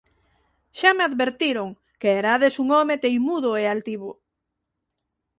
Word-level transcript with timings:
Xa 0.79 0.91
me 0.97 1.03
advertiron 1.09 1.69
que 2.01 2.09
erades 2.21 2.55
un 2.63 2.67
home 2.77 2.95
teimudo 3.03 3.49
e 3.61 3.63
altivo... 3.75 4.11